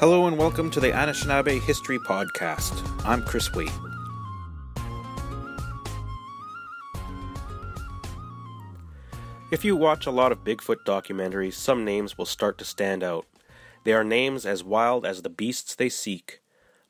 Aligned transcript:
Hello 0.00 0.26
and 0.26 0.38
welcome 0.38 0.70
to 0.70 0.80
the 0.80 0.92
Anishinaabe 0.92 1.60
History 1.60 1.98
Podcast. 1.98 2.72
I'm 3.04 3.22
Chris 3.22 3.52
Waite. 3.52 3.70
If 9.52 9.62
you 9.62 9.76
watch 9.76 10.06
a 10.06 10.10
lot 10.10 10.32
of 10.32 10.42
Bigfoot 10.42 10.86
documentaries, 10.86 11.52
some 11.52 11.84
names 11.84 12.16
will 12.16 12.24
start 12.24 12.56
to 12.56 12.64
stand 12.64 13.04
out. 13.04 13.26
They 13.84 13.92
are 13.92 14.02
names 14.02 14.46
as 14.46 14.64
wild 14.64 15.04
as 15.04 15.20
the 15.20 15.28
beasts 15.28 15.74
they 15.74 15.90
seek 15.90 16.40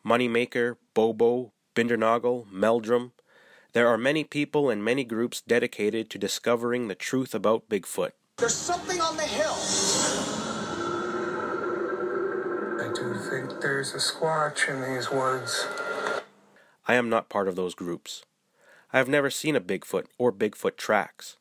Moneymaker, 0.06 0.76
Bobo, 0.94 1.50
Bindernagel, 1.74 2.48
Meldrum. 2.52 3.10
There 3.72 3.88
are 3.88 3.98
many 3.98 4.22
people 4.22 4.70
and 4.70 4.84
many 4.84 5.02
groups 5.02 5.40
dedicated 5.40 6.10
to 6.10 6.18
discovering 6.18 6.86
the 6.86 6.94
truth 6.94 7.34
about 7.34 7.68
Bigfoot. 7.68 8.12
There's 8.36 8.54
something 8.54 9.00
on 9.00 9.16
the 9.16 9.24
hill. 9.24 10.49
I 12.90 12.92
do 12.92 13.14
think 13.14 13.60
there's 13.60 13.94
a 13.94 13.98
squatch 13.98 14.68
in 14.68 14.82
these 14.82 15.12
woods. 15.12 15.68
I 16.88 16.96
am 16.96 17.08
not 17.08 17.28
part 17.28 17.46
of 17.46 17.54
those 17.54 17.76
groups. 17.76 18.24
I 18.92 18.98
have 18.98 19.08
never 19.08 19.30
seen 19.30 19.54
a 19.54 19.60
Bigfoot 19.60 20.06
or 20.18 20.32
Bigfoot 20.32 20.76
tracks. 20.76 21.36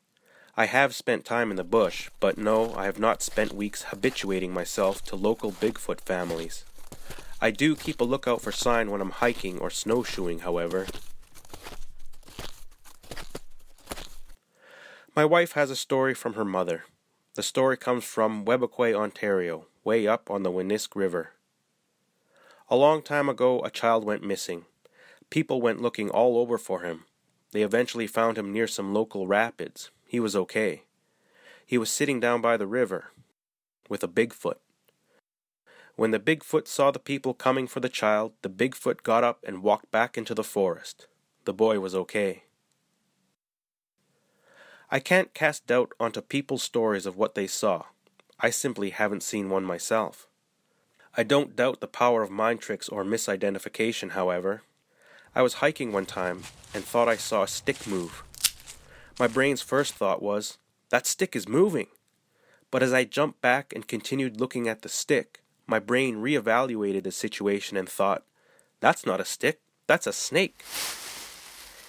I 0.56 0.68
have 0.68 0.94
spent 0.94 1.26
time 1.26 1.50
in 1.50 1.58
the 1.58 1.64
bush, 1.64 2.12
but 2.20 2.38
no, 2.38 2.76
I 2.76 2.86
have 2.86 3.00
not 3.00 3.24
spent 3.24 3.52
weeks 3.52 3.86
habituating 3.86 4.54
myself 4.54 5.04
to 5.06 5.16
local 5.16 5.52
Bigfoot 5.52 6.02
families. 6.02 6.66
I 7.42 7.50
do 7.50 7.76
keep 7.76 8.00
a 8.00 8.04
lookout 8.04 8.42
for 8.42 8.52
sign 8.52 8.92
when 8.92 9.02
I'm 9.02 9.10
hiking 9.10 9.58
or 9.58 9.72
snowshoeing, 9.72 10.40
however. 10.40 10.86
My 15.16 15.26
wife 15.26 15.54
has 15.54 15.72
a 15.72 15.76
story 15.76 16.14
from 16.14 16.36
her 16.36 16.46
mother. 16.46 16.84
The 17.34 17.42
story 17.42 17.76
comes 17.76 18.04
from 18.04 18.46
Webequie, 18.46 18.94
Ontario, 18.94 19.66
way 19.84 20.06
up 20.06 20.30
on 20.30 20.44
the 20.44 20.52
Winisk 20.52 20.96
River. 20.96 21.32
A 22.72 22.76
long 22.76 23.02
time 23.02 23.30
ago, 23.30 23.62
a 23.62 23.72
child 23.72 24.04
went 24.04 24.24
missing. 24.24 24.66
People 25.32 25.60
went 25.60 25.82
looking 25.82 26.12
all 26.12 26.38
over 26.38 26.60
for 26.60 26.82
him. 26.82 27.06
They 27.52 27.64
eventually 27.64 28.06
found 28.06 28.38
him 28.38 28.54
near 28.54 28.68
some 28.68 28.94
local 28.94 29.26
rapids. 29.26 29.90
He 30.06 30.20
was 30.20 30.36
okay. 30.36 30.84
He 31.66 31.80
was 31.80 31.90
sitting 31.90 32.20
down 32.20 32.42
by 32.42 32.58
the 32.58 32.68
river 32.68 33.06
with 33.90 34.04
a 34.04 34.08
Bigfoot. 34.08 34.58
When 35.96 36.12
the 36.12 36.20
Bigfoot 36.20 36.68
saw 36.68 36.92
the 36.92 37.00
people 37.00 37.34
coming 37.34 37.66
for 37.66 37.80
the 37.80 37.90
child, 37.90 38.34
the 38.44 38.50
Bigfoot 38.50 39.02
got 39.02 39.24
up 39.24 39.44
and 39.48 39.64
walked 39.64 39.90
back 39.90 40.16
into 40.16 40.36
the 40.36 40.44
forest. 40.44 41.08
The 41.46 41.54
boy 41.54 41.80
was 41.80 41.96
okay. 41.96 42.44
I 44.92 45.00
can't 45.00 45.34
cast 45.34 45.66
doubt 45.66 45.94
onto 46.00 46.22
people's 46.22 46.64
stories 46.64 47.08
of 47.08 47.18
what 47.18 47.34
they 47.34 47.48
saw. 47.48 47.86
I 48.40 48.52
simply 48.52 48.92
haven't 48.92 49.24
seen 49.24 49.50
one 49.50 49.64
myself. 49.64 50.29
I 51.18 51.24
don't 51.24 51.56
doubt 51.56 51.80
the 51.80 51.88
power 51.88 52.22
of 52.22 52.30
mind 52.30 52.62
tricks 52.62 52.88
or 52.88 53.04
misidentification, 53.04 54.12
however. 54.12 54.62
I 55.36 55.42
was 55.42 55.56
hiking 55.56 55.92
one 55.92 56.06
time 56.06 56.44
and 56.74 56.84
thought 56.84 57.10
I 57.10 57.18
saw 57.18 57.44
a 57.44 57.48
stick 57.48 57.88
move. 57.88 58.24
My 59.20 59.28
brain's 59.28 59.62
first 59.62 59.96
thought 59.96 60.22
was, 60.22 60.58
that 60.90 61.08
stick 61.08 61.36
is 61.36 61.48
moving. 61.48 61.88
But 62.72 62.84
as 62.84 62.94
I 62.94 63.04
jumped 63.04 63.42
back 63.42 63.74
and 63.74 63.88
continued 63.88 64.40
looking 64.40 64.68
at 64.68 64.82
the 64.82 64.90
stick, 64.90 65.42
my 65.66 65.80
brain 65.80 66.18
reevaluated 66.18 67.04
the 67.04 67.12
situation 67.12 67.76
and 67.76 67.90
thought, 67.90 68.24
that's 68.80 69.06
not 69.06 69.20
a 69.20 69.26
stick, 69.26 69.60
that's 69.88 70.08
a 70.08 70.14
snake. 70.14 70.64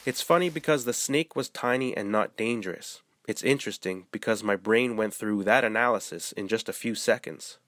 It's 0.07 0.23
funny 0.23 0.49
because 0.49 0.85
the 0.85 0.93
snake 0.93 1.37
was 1.37 1.51
tiny 1.51 1.97
and 1.97 2.11
not 2.11 2.37
dangerous. 2.37 3.03
It's 3.29 3.43
interesting 3.43 4.07
because 4.11 4.43
my 4.43 4.57
brain 4.57 4.97
went 4.97 5.15
through 5.15 5.45
that 5.45 5.63
analysis 5.63 6.33
in 6.33 6.49
just 6.49 6.69
a 6.69 6.73
few 6.73 6.95
seconds. 6.95 7.59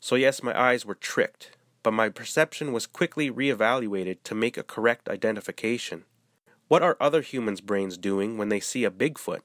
So, 0.00 0.16
yes, 0.16 0.42
my 0.42 0.58
eyes 0.58 0.86
were 0.86 0.94
tricked, 0.94 1.52
but 1.82 1.92
my 1.92 2.08
perception 2.08 2.72
was 2.72 2.86
quickly 2.86 3.30
reevaluated 3.30 4.18
to 4.24 4.34
make 4.34 4.56
a 4.56 4.62
correct 4.62 5.08
identification. 5.08 6.04
What 6.68 6.82
are 6.82 6.96
other 6.98 7.20
humans' 7.20 7.60
brains 7.60 7.98
doing 7.98 8.38
when 8.38 8.48
they 8.48 8.60
see 8.60 8.84
a 8.84 8.90
Bigfoot? 8.90 9.40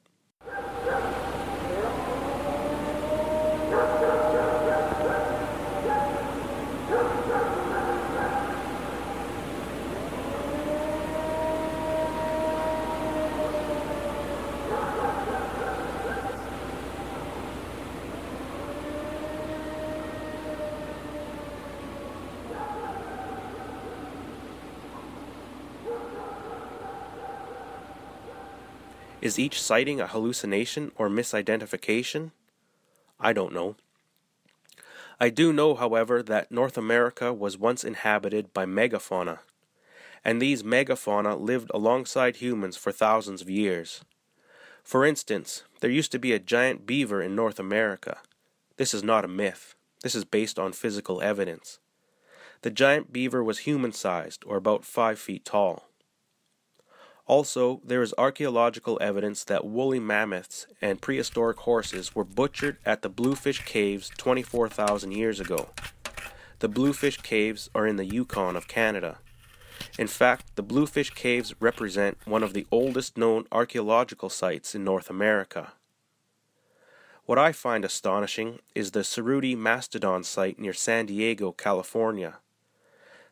Is 29.26 29.40
each 29.40 29.60
sighting 29.60 30.00
a 30.00 30.06
hallucination 30.06 30.92
or 30.98 31.10
misidentification? 31.10 32.30
I 33.20 33.34
don't 33.34 33.56
know. 33.56 33.76
I 35.20 35.32
do 35.32 35.52
know, 35.52 35.74
however, 35.74 36.22
that 36.22 36.52
North 36.52 36.78
America 36.78 37.34
was 37.34 37.58
once 37.58 37.84
inhabited 37.84 38.54
by 38.54 38.68
megafauna, 38.68 39.40
and 40.24 40.40
these 40.40 40.62
megafauna 40.62 41.42
lived 41.42 41.72
alongside 41.74 42.36
humans 42.36 42.78
for 42.78 42.92
thousands 42.92 43.42
of 43.42 43.50
years. 43.50 44.06
For 44.84 45.04
instance, 45.04 45.64
there 45.80 45.90
used 45.90 46.12
to 46.12 46.20
be 46.20 46.32
a 46.32 46.38
giant 46.38 46.86
beaver 46.86 47.20
in 47.20 47.36
North 47.36 47.60
America. 47.60 48.20
This 48.78 48.94
is 48.94 49.04
not 49.04 49.26
a 49.26 49.28
myth. 49.28 49.74
This 50.04 50.14
is 50.14 50.24
based 50.24 50.60
on 50.60 50.72
physical 50.72 51.20
evidence. 51.24 51.80
The 52.62 52.70
giant 52.70 53.12
beaver 53.12 53.44
was 53.44 53.66
human 53.66 53.92
sized, 53.92 54.44
or 54.46 54.56
about 54.56 54.86
five 54.86 55.18
feet 55.18 55.44
tall. 55.44 55.90
Also, 57.28 57.82
there 57.84 58.04
is 58.04 58.14
archaeological 58.20 59.00
evidence 59.02 59.44
that 59.44 59.66
woolly 59.66 60.00
mammoths 60.00 60.68
and 60.80 61.02
prehistoric 61.02 61.58
horses 61.58 62.14
were 62.14 62.24
butchered 62.24 62.78
at 62.86 63.02
the 63.02 63.10
Bluefish 63.10 63.66
Caves 63.66 64.12
24,000 64.18 65.12
years 65.12 65.40
ago. 65.40 65.70
The 66.60 66.70
Bluefish 66.70 67.18
Caves 67.18 67.70
are 67.74 67.88
in 67.88 67.96
the 67.96 68.06
Yukon 68.06 68.56
of 68.56 68.68
Canada. 68.68 69.18
In 69.98 70.08
fact, 70.08 70.56
the 70.56 70.62
Bluefish 70.62 71.10
Caves 71.10 71.56
represent 71.60 72.18
one 72.26 72.44
of 72.44 72.54
the 72.54 72.68
oldest 72.72 73.18
known 73.18 73.46
archaeological 73.52 74.30
sites 74.30 74.76
in 74.76 74.84
North 74.84 75.10
America. 75.10 75.74
What 77.26 77.40
I 77.40 77.52
find 77.52 77.84
astonishing 77.84 78.60
is 78.76 78.92
the 78.92 79.00
Cerutti 79.00 79.58
Mastodon 79.58 80.24
site 80.24 80.60
near 80.60 80.74
San 80.74 81.08
Diego, 81.08 81.52
California. 81.52 82.36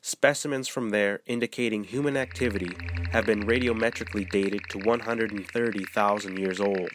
Specimens 0.06 0.68
from 0.68 0.90
there 0.90 1.22
indicating 1.28 1.86
human 1.86 2.18
activity 2.18 2.75
have 3.14 3.25
been 3.25 3.44
radiometrically 3.44 4.30
dated 4.30 4.64
to 4.68 4.80
130,000 4.80 6.38
years 6.38 6.59
old. 6.59 6.91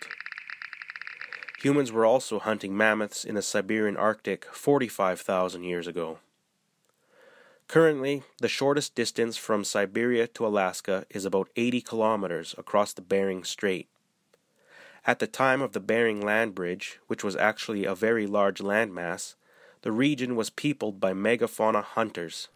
Humans 1.60 1.90
were 1.90 2.04
also 2.04 2.38
hunting 2.38 2.76
mammoths 2.76 3.24
in 3.24 3.34
the 3.34 3.40
Siberian 3.40 3.96
Arctic 3.96 4.44
45,000 4.52 5.64
years 5.64 5.86
ago. 5.86 6.18
Currently, 7.66 8.24
the 8.40 8.46
shortest 8.46 8.94
distance 8.94 9.38
from 9.38 9.64
Siberia 9.64 10.26
to 10.26 10.46
Alaska 10.46 11.06
is 11.08 11.24
about 11.24 11.48
80 11.56 11.80
kilometers 11.80 12.54
across 12.58 12.92
the 12.92 13.00
Bering 13.00 13.42
Strait. 13.42 13.88
At 15.06 15.18
the 15.18 15.26
time 15.26 15.62
of 15.62 15.72
the 15.72 15.80
Bering 15.80 16.20
Land 16.20 16.54
Bridge, 16.54 17.00
which 17.06 17.24
was 17.24 17.36
actually 17.36 17.86
a 17.86 17.94
very 17.94 18.26
large 18.26 18.58
landmass, 18.58 19.34
the 19.80 19.92
region 19.92 20.36
was 20.36 20.50
peopled 20.50 21.00
by 21.00 21.14
megafauna 21.14 21.82
hunters 21.82 22.48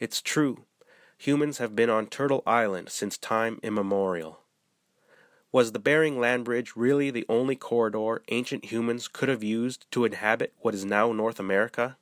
it's 0.00 0.22
true, 0.22 0.64
humans 1.18 1.58
have 1.58 1.76
been 1.76 1.90
on 1.90 2.06
Turtle 2.06 2.42
Island 2.46 2.88
since 2.88 3.18
time 3.18 3.60
immemorial. 3.62 4.40
Was 5.52 5.72
the 5.72 5.78
Bering 5.78 6.18
Land 6.18 6.44
Bridge 6.44 6.72
really 6.74 7.10
the 7.10 7.26
only 7.28 7.54
corridor 7.54 8.22
ancient 8.28 8.66
humans 8.66 9.08
could 9.08 9.28
have 9.28 9.42
used 9.42 9.84
to 9.90 10.06
inhabit 10.06 10.54
what 10.60 10.74
is 10.74 10.86
now 10.86 11.12
North 11.12 11.38
America? 11.38 11.98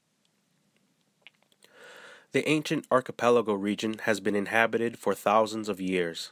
The 2.32 2.48
ancient 2.48 2.86
archipelago 2.92 3.54
region 3.54 3.96
has 4.02 4.20
been 4.20 4.36
inhabited 4.36 4.98
for 4.98 5.14
thousands 5.14 5.68
of 5.68 5.80
years. 5.80 6.30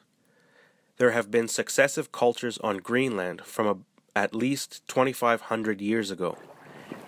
There 0.99 1.11
have 1.11 1.31
been 1.31 1.49
successive 1.49 2.13
cultures 2.13 2.59
on 2.59 2.77
Greenland 2.77 3.41
from 3.41 3.67
a, 3.67 3.77
at 4.19 4.35
least 4.35 4.87
2,500 4.89 5.81
years 5.81 6.11
ago. 6.11 6.39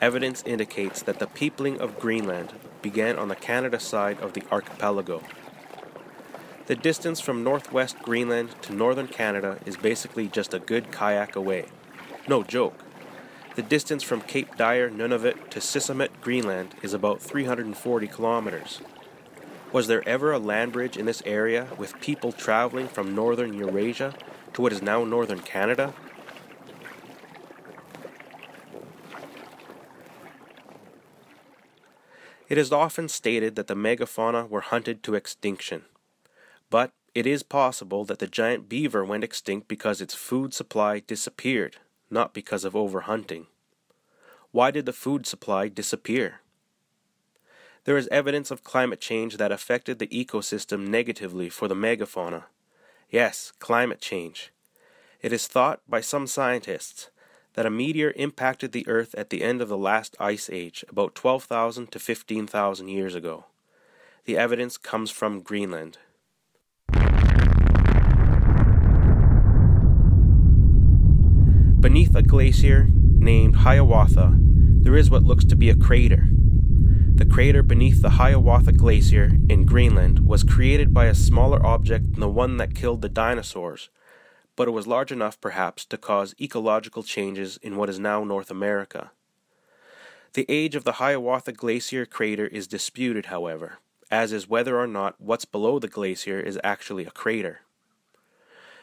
Evidence 0.01 0.43
indicates 0.47 1.03
that 1.03 1.19
the 1.19 1.27
peopling 1.27 1.81
of 1.81 1.99
Greenland 1.99 2.53
began 2.83 3.19
on 3.19 3.29
the 3.29 3.37
Canada 3.37 3.81
side 3.81 4.21
of 4.21 4.33
the 4.33 4.43
archipelago. 4.51 5.23
The 6.67 6.77
distance 6.77 7.21
from 7.21 7.43
northwest 7.43 7.99
Greenland 8.03 8.51
to 8.63 8.75
northern 8.75 9.09
Canada 9.09 9.59
is 9.65 9.77
basically 9.77 10.29
just 10.29 10.53
a 10.53 10.59
good 10.59 10.93
kayak 10.93 11.35
away. 11.35 11.67
No 12.29 12.43
joke. 12.43 12.85
The 13.57 13.63
distance 13.63 14.03
from 14.03 14.21
Cape 14.21 14.57
Dyer, 14.57 14.89
Nunavut 14.89 15.49
to 15.51 15.59
Sisimiut, 15.59 16.11
Greenland 16.21 16.77
is 16.83 16.95
about 16.95 17.21
340 17.21 18.07
kilometers. 18.07 18.81
Was 19.73 19.87
there 19.87 20.07
ever 20.09 20.31
a 20.31 20.39
land 20.39 20.73
bridge 20.73 20.97
in 20.97 21.07
this 21.07 21.23
area 21.27 21.69
with 21.77 22.01
people 22.01 22.33
traveling 22.33 22.87
from 22.87 23.15
northern 23.15 23.55
Eurasia 23.55 24.15
to 24.53 24.63
what 24.63 24.73
is 24.73 24.81
now 24.81 25.05
northern 25.05 25.41
Canada? 25.41 25.93
It 32.49 32.57
is 32.57 32.73
often 32.73 33.09
stated 33.09 33.57
that 33.57 33.67
the 33.67 33.75
megafauna 33.75 34.49
were 34.49 34.63
hunted 34.63 35.03
to 35.03 35.15
extinction, 35.15 35.85
but 36.71 36.93
it 37.15 37.27
is 37.27 37.43
possible 37.43 38.05
that 38.07 38.21
the 38.21 38.27
giant 38.27 38.69
beaver 38.69 39.05
went 39.05 39.25
extinct 39.25 39.69
because 39.69 40.01
its 40.01 40.15
food 40.15 40.55
supply 40.55 41.01
disappeared, 41.01 41.77
not 42.11 42.33
because 42.33 42.65
of 42.65 42.73
overhunting. 42.73 43.47
Why 44.51 44.71
did 44.71 44.87
the 44.87 44.95
food 44.95 45.27
supply 45.27 45.69
disappear? 45.69 46.41
There 47.85 47.99
is 47.99 48.09
evidence 48.09 48.51
of 48.51 48.65
climate 48.65 49.01
change 49.01 49.37
that 49.37 49.53
affected 49.53 49.99
the 49.99 50.07
ecosystem 50.09 50.89
negatively 50.89 51.51
for 51.51 51.69
the 51.69 51.75
megafauna. 51.75 52.45
Yes, 53.11 53.53
climate 53.59 54.01
change. 54.01 54.53
It 55.21 55.33
is 55.33 55.47
thought 55.47 55.81
by 55.89 56.01
some 56.01 56.27
scientists 56.27 57.11
that 57.59 57.67
a 57.67 57.71
meteor 57.71 58.13
impacted 58.15 58.71
the 58.71 58.87
Earth 58.87 59.17
at 59.17 59.31
the 59.31 59.43
end 59.43 59.61
of 59.61 59.69
the 59.69 59.77
last 59.77 60.15
ice 60.21 60.49
age, 60.49 60.85
about 60.89 61.17
12,000 61.17 61.91
to 61.91 61.99
15,000 61.99 62.87
years 62.87 63.17
ago. 63.17 63.47
The 64.27 64.39
evidence 64.39 64.77
comes 64.77 65.11
from 65.11 65.41
Greenland. 65.41 65.99
Beneath 71.81 72.15
a 72.15 72.23
glacier 72.23 72.87
named 72.93 73.57
Hiawatha, 73.57 74.37
there 74.39 74.97
is 74.97 75.11
what 75.11 75.25
looks 75.25 75.45
to 75.47 75.57
be 75.57 75.69
a 75.69 75.75
crater. 75.75 76.29
The 77.17 77.27
crater 77.27 77.65
beneath 77.65 78.03
the 78.03 78.11
Hiawatha 78.11 78.71
Glacier 78.71 79.33
in 79.49 79.67
Greenland 79.67 80.21
was 80.21 80.45
created 80.45 80.95
by 80.95 81.07
a 81.07 81.15
smaller 81.17 81.67
object 81.67 82.13
than 82.13 82.21
the 82.21 82.29
one 82.29 82.59
that 82.59 82.77
killed 82.77 83.03
the 83.03 83.09
dinosaurs, 83.09 83.91
but 84.59 84.67
it 84.67 84.73
was 84.73 84.89
large 84.89 85.13
enough 85.13 85.41
perhaps 85.41 85.85
to 85.85 85.97
cause 85.97 86.35
ecological 86.41 87.05
changes 87.05 87.61
in 87.63 87.77
what 87.77 87.89
is 87.89 88.01
now 88.01 88.25
North 88.25 88.51
America. 88.51 89.13
The 90.33 90.47
age 90.49 90.75
of 90.75 90.83
the 90.83 90.95
Hiawatha 90.95 91.53
Glacier 91.53 92.05
crater 92.05 92.49
is 92.49 92.67
disputed, 92.67 93.27
however, 93.27 93.79
as 94.11 94.33
is 94.33 94.49
whether 94.49 94.77
or 94.77 94.89
not 94.89 95.15
what's 95.21 95.45
below 95.45 95.79
the 95.79 95.87
glacier 95.87 96.41
is 96.41 96.59
actually 96.65 97.07
a 97.07 97.13
crater. 97.13 97.61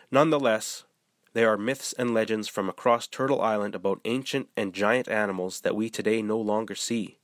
Nonetheless, 0.09 0.85
there 1.33 1.49
are 1.49 1.57
myths 1.57 1.91
and 1.91 2.13
legends 2.13 2.47
from 2.47 2.69
across 2.69 3.05
Turtle 3.05 3.41
Island 3.41 3.75
about 3.75 3.99
ancient 4.05 4.47
and 4.55 4.73
giant 4.73 5.09
animals 5.09 5.59
that 5.59 5.75
we 5.75 5.89
today 5.89 6.21
no 6.21 6.37
longer 6.37 6.75
see. 6.75 7.17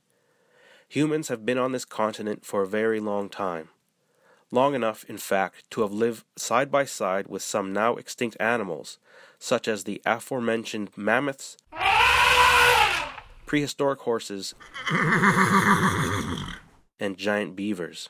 Humans 0.89 1.29
have 1.29 1.45
been 1.45 1.57
on 1.57 1.71
this 1.71 1.85
continent 1.85 2.43
for 2.43 2.63
a 2.63 2.67
very 2.67 2.99
long 2.99 3.29
time. 3.29 3.69
Long 4.53 4.75
enough, 4.75 5.05
in 5.05 5.17
fact, 5.17 5.69
to 5.71 5.81
have 5.81 5.93
lived 5.93 6.25
side 6.35 6.69
by 6.69 6.83
side 6.83 7.27
with 7.27 7.41
some 7.41 7.71
now 7.71 7.95
extinct 7.95 8.35
animals, 8.37 8.99
such 9.39 9.65
as 9.65 9.85
the 9.85 10.01
aforementioned 10.05 10.89
mammoths, 10.97 11.55
prehistoric 13.45 14.01
horses, 14.01 14.53
and 16.99 17.17
giant 17.17 17.55
beavers. 17.55 18.09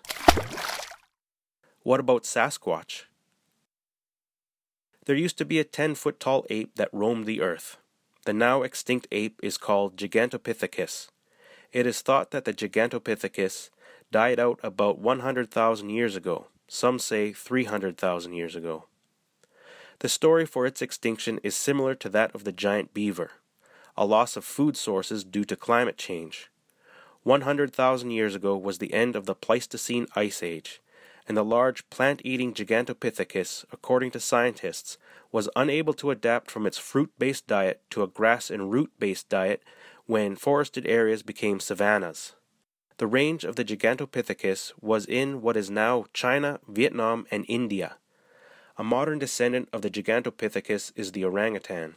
What 1.83 1.99
about 1.99 2.23
Sasquatch? 2.23 3.03
There 5.05 5.15
used 5.15 5.37
to 5.37 5.45
be 5.45 5.59
a 5.59 5.63
10 5.63 5.93
foot 5.95 6.19
tall 6.19 6.45
ape 6.49 6.75
that 6.75 6.89
roamed 6.91 7.27
the 7.27 7.41
earth. 7.41 7.77
The 8.25 8.33
now 8.33 8.63
extinct 8.63 9.07
ape 9.11 9.39
is 9.43 9.57
called 9.57 9.95
Gigantopithecus. 9.95 11.07
It 11.71 11.85
is 11.87 12.01
thought 12.01 12.31
that 12.31 12.45
the 12.45 12.53
Gigantopithecus 12.53 13.69
died 14.11 14.39
out 14.39 14.59
about 14.61 14.99
100,000 14.99 15.89
years 15.89 16.15
ago, 16.15 16.47
some 16.67 16.99
say 16.99 17.33
300,000 17.33 18.33
years 18.33 18.55
ago. 18.55 18.85
The 19.99 20.09
story 20.09 20.45
for 20.45 20.65
its 20.65 20.81
extinction 20.81 21.39
is 21.43 21.55
similar 21.55 21.95
to 21.95 22.09
that 22.09 22.33
of 22.33 22.43
the 22.43 22.51
giant 22.51 22.93
beaver 22.93 23.31
a 23.97 24.05
loss 24.05 24.37
of 24.37 24.45
food 24.45 24.77
sources 24.77 25.23
due 25.23 25.43
to 25.43 25.55
climate 25.55 25.97
change. 25.97 26.49
100,000 27.23 28.11
years 28.11 28.35
ago 28.35 28.57
was 28.57 28.77
the 28.77 28.93
end 28.93 29.15
of 29.15 29.25
the 29.25 29.35
Pleistocene 29.35 30.07
Ice 30.15 30.41
Age, 30.41 30.81
and 31.27 31.37
the 31.37 31.45
large 31.45 31.87
plant 31.89 32.21
eating 32.23 32.53
Gigantopithecus, 32.53 33.65
according 33.71 34.11
to 34.11 34.19
scientists, 34.19 34.97
was 35.31 35.49
unable 35.55 35.93
to 35.93 36.09
adapt 36.09 36.49
from 36.49 36.65
its 36.65 36.77
fruit 36.77 37.11
based 37.19 37.47
diet 37.47 37.81
to 37.91 38.01
a 38.01 38.07
grass 38.07 38.49
and 38.49 38.71
root 38.71 38.91
based 38.97 39.29
diet 39.29 39.61
when 40.07 40.35
forested 40.35 40.87
areas 40.87 41.21
became 41.21 41.59
savannas. 41.59 42.33
The 43.01 43.07
range 43.07 43.43
of 43.43 43.55
the 43.55 43.65
Gigantopithecus 43.65 44.73
was 44.79 45.07
in 45.07 45.41
what 45.41 45.57
is 45.57 45.71
now 45.71 46.05
China, 46.13 46.59
Vietnam, 46.67 47.25
and 47.31 47.45
India. 47.47 47.95
A 48.77 48.83
modern 48.83 49.17
descendant 49.17 49.69
of 49.73 49.81
the 49.81 49.89
Gigantopithecus 49.89 50.91
is 50.95 51.11
the 51.11 51.25
orangutan. 51.25 51.95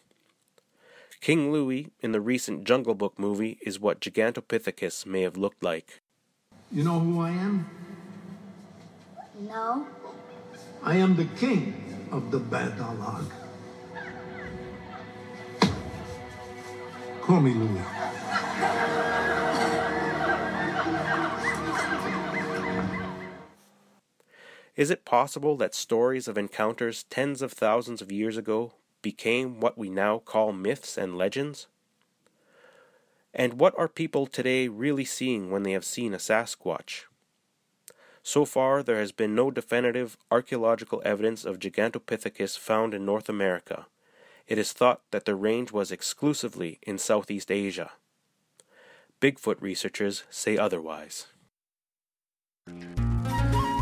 King 1.20 1.52
Louie 1.52 1.90
in 2.00 2.12
the 2.12 2.22
recent 2.22 2.64
Jungle 2.64 2.94
Book 2.94 3.18
movie 3.18 3.58
is 3.60 3.78
what 3.78 4.00
Gigantopithecus 4.00 5.04
may 5.04 5.20
have 5.20 5.36
looked 5.36 5.62
like. 5.62 6.00
You 6.72 6.84
know 6.84 6.98
who 7.00 7.20
I 7.20 7.32
am? 7.32 7.68
No. 9.40 9.86
I 10.82 10.96
am 10.96 11.16
the 11.16 11.26
king 11.36 12.08
of 12.12 12.30
the 12.30 12.38
Bandar-log. 12.38 13.30
Call 17.20 17.40
me 17.40 17.52
Louie. 17.52 19.03
Is 24.76 24.90
it 24.90 25.04
possible 25.04 25.56
that 25.56 25.74
stories 25.74 26.26
of 26.26 26.36
encounters 26.36 27.04
tens 27.04 27.42
of 27.42 27.52
thousands 27.52 28.02
of 28.02 28.10
years 28.10 28.36
ago 28.36 28.72
became 29.02 29.60
what 29.60 29.78
we 29.78 29.88
now 29.88 30.18
call 30.18 30.52
myths 30.52 30.98
and 30.98 31.16
legends? 31.16 31.68
And 33.32 33.54
what 33.60 33.74
are 33.78 33.88
people 33.88 34.26
today 34.26 34.66
really 34.66 35.04
seeing 35.04 35.50
when 35.50 35.62
they 35.62 35.72
have 35.72 35.84
seen 35.84 36.12
a 36.12 36.18
Sasquatch? 36.18 37.04
So 38.22 38.44
far, 38.44 38.82
there 38.82 38.98
has 38.98 39.12
been 39.12 39.34
no 39.34 39.50
definitive 39.50 40.16
archaeological 40.30 41.02
evidence 41.04 41.44
of 41.44 41.58
Gigantopithecus 41.58 42.58
found 42.58 42.94
in 42.94 43.04
North 43.04 43.28
America. 43.28 43.86
It 44.48 44.58
is 44.58 44.72
thought 44.72 45.02
that 45.10 45.24
the 45.24 45.34
range 45.34 45.72
was 45.72 45.92
exclusively 45.92 46.78
in 46.82 46.98
Southeast 46.98 47.50
Asia. 47.50 47.92
Bigfoot 49.20 49.60
researchers 49.60 50.24
say 50.30 50.56
otherwise. 50.56 51.26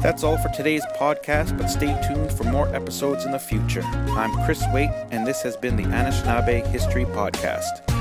That's 0.03 0.25
all 0.25 0.37
for 0.37 0.49
today's 0.49 0.85
podcast, 0.97 1.57
but 1.57 1.69
stay 1.69 1.97
tuned 2.09 2.33
for 2.33 2.43
more 2.43 2.67
episodes 2.75 3.25
in 3.25 3.31
the 3.31 3.39
future. 3.39 3.83
I'm 3.85 4.33
Chris 4.45 4.61
Waite, 4.73 4.91
and 5.13 5.25
this 5.25 5.43
has 5.43 5.57
been 5.57 5.77
the 5.77 5.85
Anishinaabe 5.85 6.67
History 6.67 7.05
Podcast. 7.05 7.92